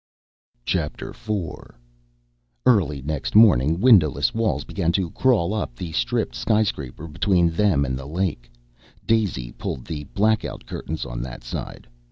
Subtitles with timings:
[0.65, 0.95] IV
[2.65, 7.95] Early next morning windowless walls began to crawl up the stripped skyscraper between them and
[7.99, 8.49] the lake.
[9.05, 11.87] Daisy pulled the black out curtains on that side.